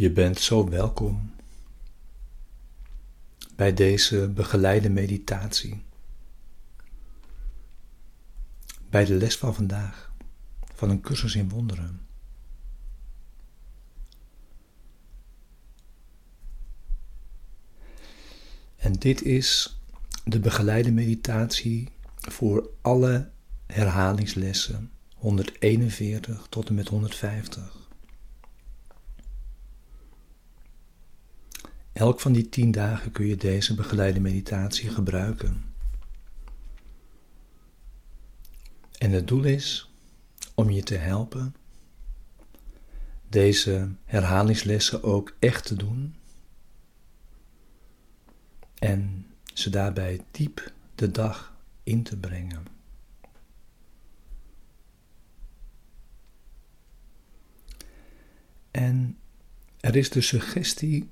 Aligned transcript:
Je 0.00 0.10
bent 0.10 0.38
zo 0.38 0.68
welkom 0.68 1.32
bij 3.56 3.74
deze 3.74 4.28
begeleide 4.28 4.90
meditatie. 4.90 5.82
Bij 8.90 9.04
de 9.04 9.14
les 9.14 9.36
van 9.36 9.54
vandaag 9.54 10.12
van 10.74 10.90
een 10.90 11.00
cursus 11.00 11.34
in 11.34 11.48
wonderen. 11.48 12.00
En 18.76 18.92
dit 18.92 19.22
is 19.22 19.80
de 20.24 20.40
begeleide 20.40 20.92
meditatie 20.92 21.88
voor 22.16 22.70
alle 22.80 23.30
herhalingslessen 23.66 24.90
141 25.14 26.46
tot 26.48 26.68
en 26.68 26.74
met 26.74 26.88
150. 26.88 27.79
Elk 31.92 32.20
van 32.20 32.32
die 32.32 32.48
tien 32.48 32.70
dagen 32.70 33.12
kun 33.12 33.26
je 33.26 33.36
deze 33.36 33.74
begeleide 33.74 34.20
meditatie 34.20 34.88
gebruiken. 34.88 35.64
En 38.98 39.10
het 39.10 39.28
doel 39.28 39.44
is 39.44 39.90
om 40.54 40.70
je 40.70 40.82
te 40.82 40.96
helpen 40.96 41.54
deze 43.30 43.88
herhalingslessen 44.04 45.02
ook 45.02 45.34
echt 45.38 45.66
te 45.66 45.76
doen 45.76 46.14
en 48.78 49.26
ze 49.54 49.70
daarbij 49.70 50.20
diep 50.30 50.72
de 50.94 51.10
dag 51.10 51.56
in 51.82 52.02
te 52.02 52.16
brengen. 52.16 52.66
En 58.70 59.18
er 59.80 59.96
is 59.96 60.10
de 60.10 60.20
suggestie 60.20 61.08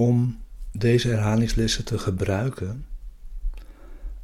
om 0.00 0.42
deze 0.72 1.08
herhalingslessen 1.08 1.84
te 1.84 1.98
gebruiken 1.98 2.86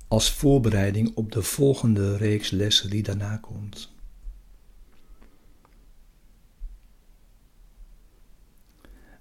als 0.08 0.32
voorbereiding 0.32 1.16
op 1.16 1.32
de 1.32 1.42
volgende 1.42 2.16
reeks 2.16 2.50
lessen 2.50 2.90
die 2.90 3.02
daarna 3.02 3.36
komt. 3.36 3.92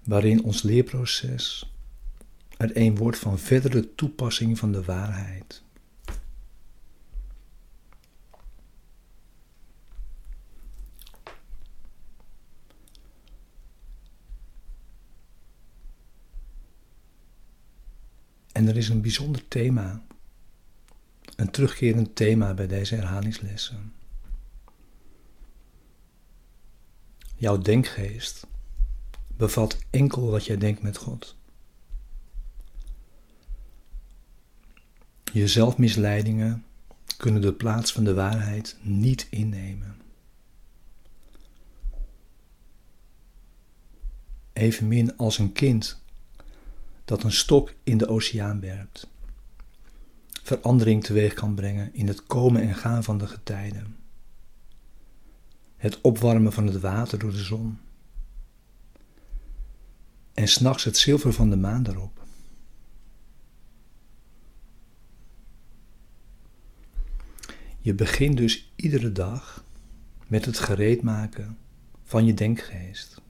Waarin 0.04 0.44
ons 0.44 0.62
leerproces 0.62 1.72
er 2.56 2.70
een 2.76 2.96
wordt 2.96 3.18
van 3.18 3.38
verdere 3.38 3.94
toepassing 3.94 4.58
van 4.58 4.72
de 4.72 4.82
waarheid. 4.82 5.62
Is 18.76 18.88
een 18.88 19.00
bijzonder 19.00 19.48
thema, 19.48 20.02
een 21.36 21.50
terugkerend 21.50 22.16
thema 22.16 22.54
bij 22.54 22.66
deze 22.66 22.94
herhalingslessen. 22.94 23.92
Jouw 27.36 27.58
denkgeest 27.58 28.46
bevat 29.36 29.78
enkel 29.90 30.30
wat 30.30 30.46
jij 30.46 30.56
denkt 30.56 30.82
met 30.82 30.96
God. 30.96 31.36
Je 35.32 35.48
zelfmisleidingen 35.48 36.64
kunnen 37.16 37.42
de 37.42 37.52
plaats 37.52 37.92
van 37.92 38.04
de 38.04 38.14
waarheid 38.14 38.76
niet 38.80 39.26
innemen. 39.30 39.96
Evenmin 44.52 45.16
als 45.16 45.38
een 45.38 45.52
kind 45.52 46.02
dat 47.06 47.22
een 47.22 47.32
stok 47.32 47.74
in 47.82 47.98
de 47.98 48.08
oceaan 48.08 48.60
werpt, 48.60 49.08
verandering 50.42 51.04
teweeg 51.04 51.34
kan 51.34 51.54
brengen 51.54 51.94
in 51.94 52.08
het 52.08 52.26
komen 52.26 52.62
en 52.62 52.74
gaan 52.74 53.04
van 53.04 53.18
de 53.18 53.26
getijden, 53.26 53.96
het 55.76 56.00
opwarmen 56.00 56.52
van 56.52 56.66
het 56.66 56.80
water 56.80 57.18
door 57.18 57.30
de 57.30 57.42
zon 57.42 57.78
en 60.34 60.48
s'nachts 60.48 60.84
het 60.84 60.96
zilver 60.96 61.32
van 61.32 61.50
de 61.50 61.56
maan 61.56 61.82
daarop. 61.82 62.24
Je 67.80 67.94
begint 67.94 68.36
dus 68.36 68.72
iedere 68.76 69.12
dag 69.12 69.64
met 70.26 70.44
het 70.44 70.58
gereedmaken 70.58 71.58
van 72.04 72.26
je 72.26 72.34
denkgeest. 72.34 73.20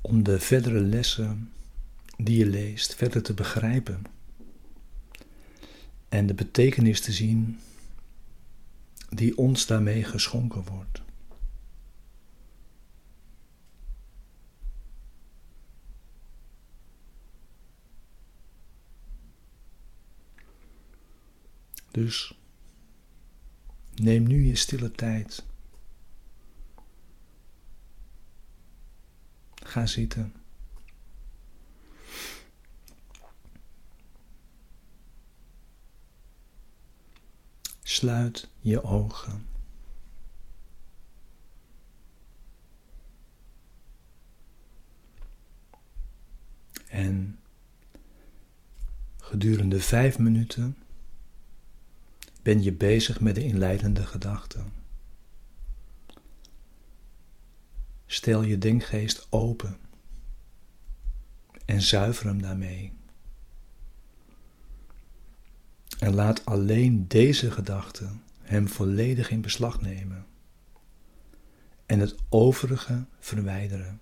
Om 0.00 0.22
de 0.22 0.40
verdere 0.40 0.80
lessen 0.80 1.52
die 2.16 2.38
je 2.38 2.46
leest 2.46 2.94
verder 2.94 3.22
te 3.22 3.34
begrijpen 3.34 4.02
en 6.08 6.26
de 6.26 6.34
betekenis 6.34 7.00
te 7.00 7.12
zien 7.12 7.58
die 9.08 9.38
ons 9.38 9.66
daarmee 9.66 10.04
geschonken 10.04 10.64
wordt. 10.64 11.02
Dus 21.90 22.38
neem 23.94 24.26
nu 24.26 24.46
je 24.46 24.56
stille 24.56 24.90
tijd. 24.90 25.44
Ga 29.68 29.86
zitten. 29.86 30.32
Sluit 37.82 38.48
je 38.60 38.82
ogen. 38.82 39.46
En 46.88 47.38
gedurende 49.16 49.80
vijf 49.80 50.18
minuten 50.18 50.76
ben 52.42 52.62
je 52.62 52.72
bezig 52.72 53.20
met 53.20 53.34
de 53.34 53.44
inleidende 53.44 54.06
gedachten. 54.06 54.72
Stel 58.10 58.42
je 58.42 58.58
denkgeest 58.58 59.26
open 59.30 59.76
en 61.64 61.82
zuiver 61.82 62.26
hem 62.26 62.42
daarmee. 62.42 62.92
En 65.98 66.14
laat 66.14 66.44
alleen 66.44 67.08
deze 67.08 67.50
gedachten 67.50 68.22
hem 68.40 68.68
volledig 68.68 69.30
in 69.30 69.40
beslag 69.40 69.80
nemen 69.80 70.26
en 71.86 72.00
het 72.00 72.14
overige 72.28 73.06
verwijderen. 73.18 74.00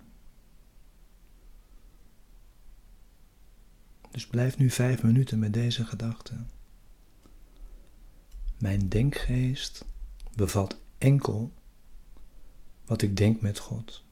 Dus 4.11 4.27
blijf 4.27 4.57
nu 4.57 4.69
vijf 4.69 5.03
minuten 5.03 5.39
met 5.39 5.53
deze 5.53 5.85
gedachten. 5.85 6.49
Mijn 8.57 8.89
denkgeest 8.89 9.85
bevat 10.35 10.79
enkel 10.97 11.51
wat 12.87 13.01
ik 13.01 13.17
denk 13.17 13.41
met 13.41 13.59
God. 13.59 14.03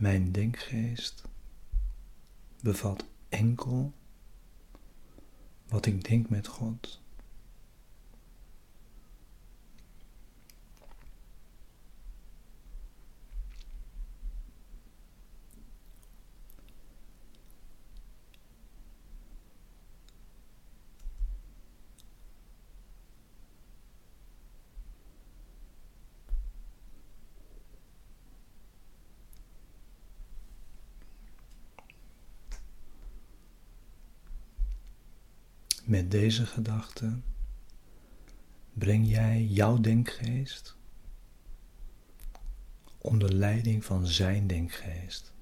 Mijn 0.00 0.32
denkgeest 0.32 1.24
bevat 2.62 3.04
enkel 3.28 3.92
wat 5.68 5.86
ik 5.86 6.04
denk 6.08 6.28
met 6.28 6.46
God. 6.46 6.99
Met 35.90 36.10
deze 36.10 36.46
gedachte 36.46 37.20
breng 38.72 39.08
jij 39.08 39.44
jouw 39.44 39.80
denkgeest 39.80 40.76
onder 42.98 43.32
leiding 43.32 43.84
van 43.84 44.06
zijn 44.06 44.46
denkgeest. 44.46 45.32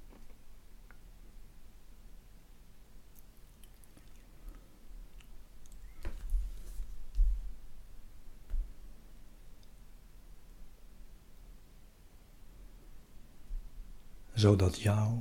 Zodat 14.34 14.80
jou 14.80 15.20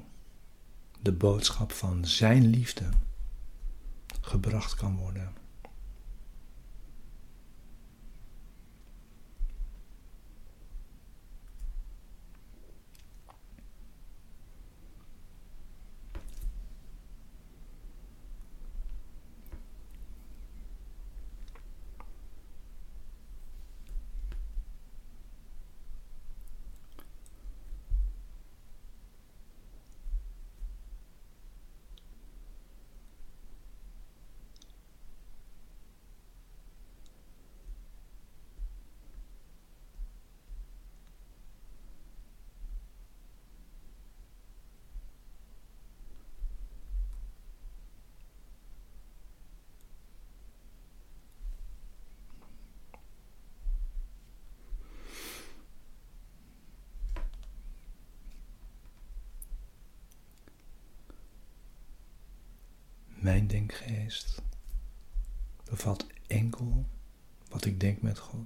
de 1.02 1.12
boodschap 1.14 1.72
van 1.72 2.06
Zijn 2.06 2.46
liefde 2.46 2.90
gebracht 4.28 4.76
kan 4.76 4.98
worden. 4.98 5.47
Denkgeest 63.48 64.42
bevat 65.64 66.08
enkel 66.28 66.86
wat 67.50 67.66
ik 67.66 67.80
denk 67.80 68.02
met 68.02 68.20
God. 68.20 68.46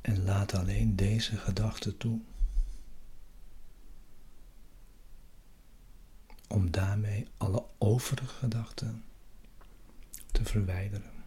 En 0.00 0.24
laat 0.24 0.54
alleen 0.54 0.96
deze 0.96 1.36
gedachte 1.36 1.96
toe. 1.96 2.20
Om 6.48 6.70
daarmee 6.70 7.26
alle 7.36 7.64
overige 7.78 8.34
gedachten 8.34 9.04
te 10.38 10.50
verwijderen. 10.50 11.17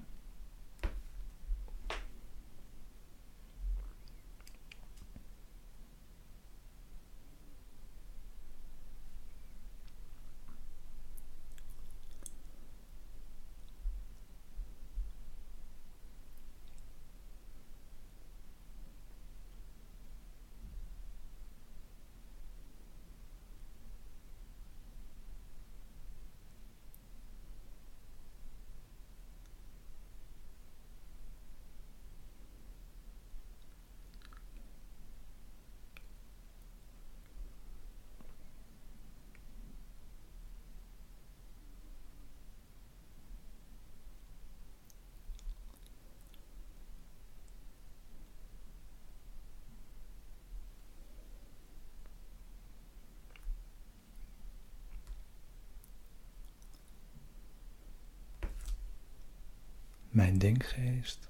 Mijn 60.12 60.38
denkgeest 60.38 61.30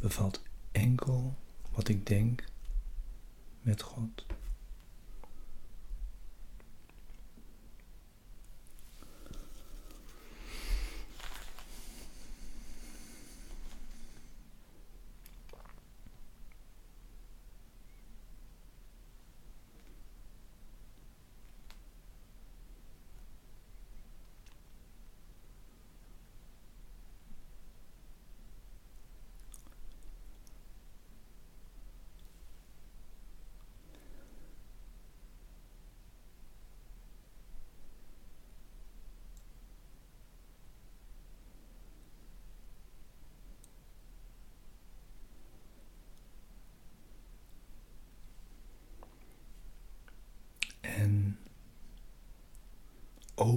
bevat 0.00 0.42
enkel 0.72 1.34
wat 1.70 1.88
ik 1.88 2.06
denk 2.06 2.44
met 3.60 3.82
God. 3.82 4.26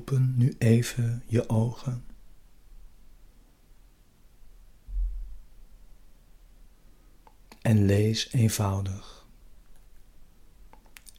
Open 0.07 0.33
nu 0.37 0.55
even 0.57 1.23
je 1.25 1.49
ogen. 1.49 2.05
En 7.61 7.85
lees 7.85 8.31
eenvoudig 8.31 9.25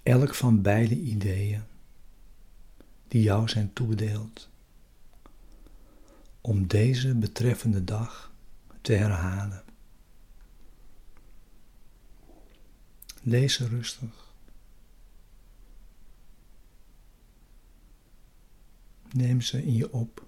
elk 0.03 0.35
van 0.35 0.63
beide 0.63 0.95
ideeën 0.95 1.63
die 3.09 3.23
jou 3.23 3.49
zijn 3.49 3.73
toebedeeld 3.73 4.49
om 6.41 6.67
deze 6.67 7.15
betreffende 7.15 7.85
dag 7.85 8.33
te 8.81 8.93
herhalen. 8.93 9.65
Lees 13.23 13.59
rustig. 13.59 14.26
Neem 19.13 19.41
ze 19.41 19.63
in 19.63 19.75
je 19.75 19.93
op. 19.93 20.27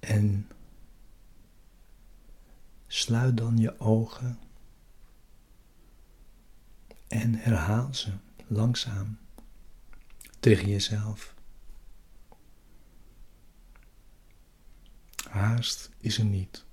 En 0.00 0.48
sluit 2.86 3.36
dan 3.36 3.58
je 3.58 3.80
ogen 3.80 4.38
en 7.08 7.34
herhaal 7.34 7.94
ze 7.94 8.12
langzaam 8.46 9.18
tegen 10.40 10.68
jezelf. 10.68 11.34
Haast 15.30 15.90
is 15.98 16.18
er 16.18 16.24
niet. 16.24 16.64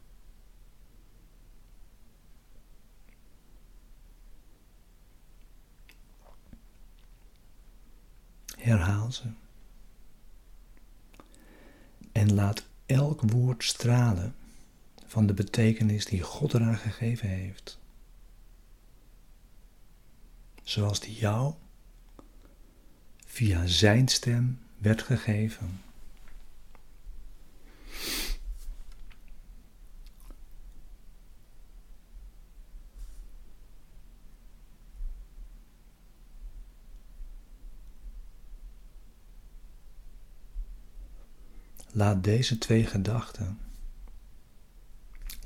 Herhaal 8.82 9.12
ze. 9.12 9.24
En 12.12 12.34
laat 12.34 12.64
elk 12.86 13.22
woord 13.22 13.64
stralen 13.64 14.36
van 15.06 15.26
de 15.26 15.34
betekenis 15.34 16.06
die 16.06 16.22
God 16.22 16.54
eraan 16.54 16.78
gegeven 16.78 17.30
heeft. 17.30 17.80
Zoals 20.64 21.00
die 21.00 21.16
jou 21.16 21.54
via 23.26 23.66
Zijn 23.66 24.08
stem 24.08 24.60
werd 24.78 25.02
gegeven. 25.02 25.82
Laat 41.94 42.24
deze 42.24 42.58
twee 42.58 42.86
gedachten 42.86 43.60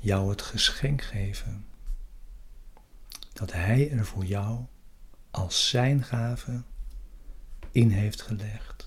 jou 0.00 0.30
het 0.30 0.42
geschenk 0.42 1.02
geven 1.02 1.66
dat 3.32 3.52
Hij 3.52 3.90
er 3.90 4.06
voor 4.06 4.24
jou 4.24 4.64
als 5.30 5.68
Zijn 5.68 6.04
gave 6.04 6.62
in 7.70 7.90
heeft 7.90 8.22
gelegd. 8.22 8.85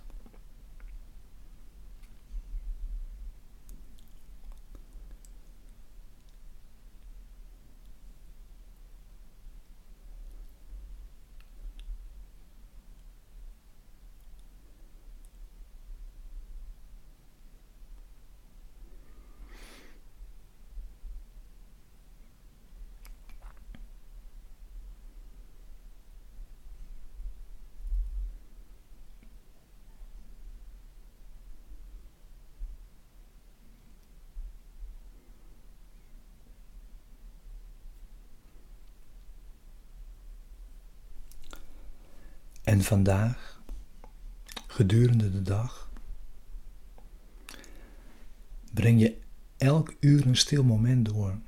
En 42.69 42.81
vandaag, 42.81 43.61
gedurende 44.67 45.31
de 45.31 45.41
dag, 45.41 45.91
breng 48.73 48.99
je 48.99 49.21
elk 49.57 49.95
uur 49.99 50.27
een 50.27 50.37
stil 50.37 50.63
moment 50.63 51.05
door. 51.05 51.39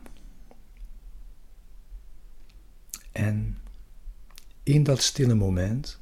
En 3.11 3.61
in 4.63 4.83
dat 4.83 5.01
stille 5.01 5.33
moment 5.33 5.99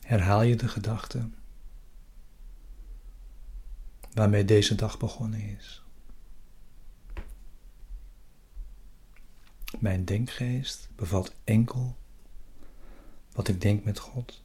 herhaal 0.00 0.42
je 0.42 0.56
de 0.56 0.68
gedachte 0.68 1.28
waarmee 4.12 4.44
deze 4.44 4.74
dag 4.74 4.98
begonnen 4.98 5.40
is. 5.40 5.83
Mijn 9.78 10.04
denkgeest 10.04 10.88
bevat 10.96 11.34
enkel 11.44 11.96
wat 13.32 13.48
ik 13.48 13.60
denk 13.60 13.84
met 13.84 13.98
God. 13.98 14.42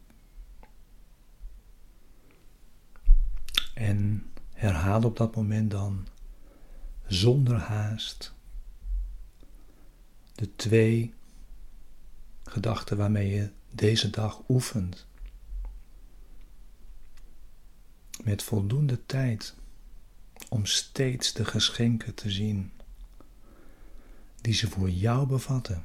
En 3.73 4.31
herhaal 4.53 5.03
op 5.03 5.17
dat 5.17 5.35
moment 5.35 5.71
dan 5.71 6.07
zonder 7.07 7.57
haast 7.57 8.33
de 10.35 10.55
twee 10.55 11.13
gedachten 12.43 12.97
waarmee 12.97 13.29
je 13.29 13.51
deze 13.71 14.09
dag 14.09 14.41
oefent. 14.49 15.07
Met 18.23 18.43
voldoende 18.43 19.05
tijd 19.05 19.55
om 20.49 20.65
steeds 20.65 21.33
de 21.33 21.45
geschenken 21.45 22.13
te 22.13 22.29
zien 22.29 22.71
die 24.41 24.53
ze 24.53 24.69
voor 24.69 24.89
jou 24.89 25.27
bevatten. 25.27 25.83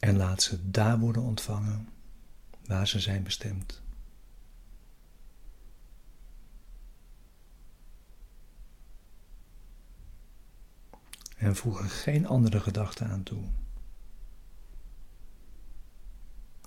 En 0.00 0.16
laat 0.16 0.42
ze 0.42 0.70
daar 0.70 0.98
worden 0.98 1.22
ontvangen 1.22 1.88
waar 2.66 2.88
ze 2.88 3.00
zijn 3.00 3.22
bestemd. 3.22 3.82
En 11.36 11.56
voeg 11.56 11.80
er 11.80 11.90
geen 11.90 12.26
andere 12.26 12.60
gedachten 12.60 13.08
aan 13.08 13.22
toe. 13.22 13.42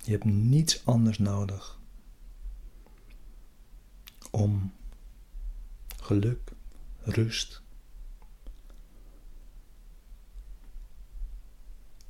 Je 0.04 0.10
hebt 0.10 0.24
niets 0.24 0.86
anders 0.86 1.18
nodig 1.18 1.78
om 4.30 4.72
geluk, 6.00 6.52
rust 7.00 7.61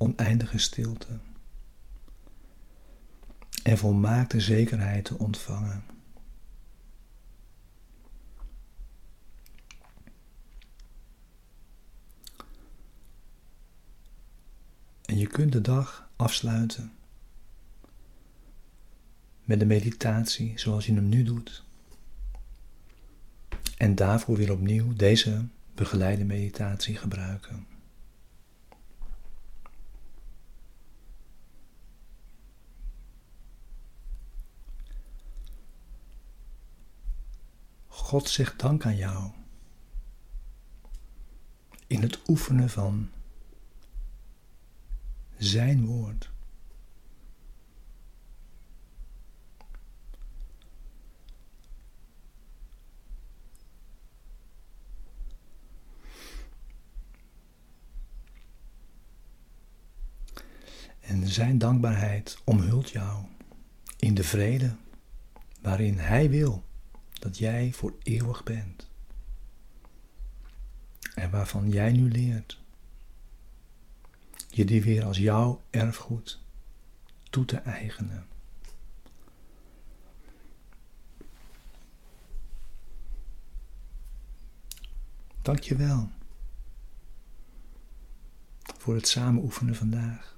oneindige 0.03 0.57
stilte 0.57 1.19
en 3.63 3.77
volmaakte 3.77 4.39
zekerheid 4.39 5.05
te 5.05 5.17
ontvangen. 5.17 5.83
En 15.05 15.17
je 15.17 15.27
kunt 15.27 15.51
de 15.51 15.61
dag 15.61 16.09
afsluiten 16.15 16.91
met 19.43 19.59
de 19.59 19.65
meditatie 19.65 20.59
zoals 20.59 20.85
je 20.85 20.93
hem 20.93 21.09
nu 21.09 21.23
doet. 21.23 21.63
En 23.77 23.95
daarvoor 23.95 24.37
weer 24.37 24.51
opnieuw 24.51 24.93
deze 24.93 25.47
begeleide 25.75 26.23
meditatie 26.23 26.95
gebruiken. 26.95 27.72
God 38.03 38.29
zegt 38.29 38.59
dank 38.59 38.85
aan 38.85 38.95
jou. 38.95 39.31
In 41.87 42.01
het 42.01 42.19
oefenen 42.27 42.69
van 42.69 43.09
Zijn 45.37 45.85
woord. 45.85 46.31
En 61.01 61.27
Zijn 61.27 61.57
dankbaarheid 61.57 62.41
omhult 62.43 62.89
jou 62.89 63.25
in 63.97 64.13
de 64.13 64.23
vrede 64.23 64.75
waarin 65.61 65.97
Hij 65.97 66.29
wil 66.29 66.63
dat 67.23 67.37
jij 67.37 67.73
voor 67.73 67.93
eeuwig 68.01 68.43
bent. 68.43 68.89
En 71.15 71.29
waarvan 71.29 71.69
jij 71.69 71.91
nu 71.91 72.11
leert 72.11 72.61
je 74.49 74.65
die 74.65 74.83
weer 74.83 75.05
als 75.05 75.17
jouw 75.17 75.61
erfgoed 75.69 76.39
toe 77.29 77.45
te 77.45 77.57
eigenen. 77.57 78.27
Dank 85.41 85.59
je 85.59 85.75
wel 85.75 86.09
voor 88.77 88.95
het 88.95 89.07
samen 89.07 89.43
oefenen 89.43 89.75
vandaag. 89.75 90.32